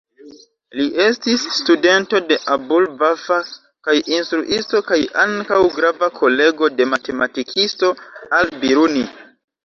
Li 0.77 0.83
estis 1.01 1.41
studento 1.55 2.21
de 2.29 2.37
Abu'l-Vafa 2.53 3.37
kaj 3.87 3.93
instruisto 4.15 4.81
kaj 4.87 4.97
ankaŭ 5.25 5.59
grava 5.75 6.09
kolego 6.21 6.71
de 6.79 6.87
matematikisto, 6.95 7.91
Al-Biruni. 8.39 9.05